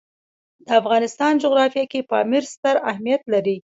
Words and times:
د 0.65 0.67
افغانستان 0.81 1.31
جغرافیه 1.43 1.85
کې 1.91 2.07
پامیر 2.11 2.43
ستر 2.53 2.75
اهمیت 2.91 3.21
لري. 3.33 3.57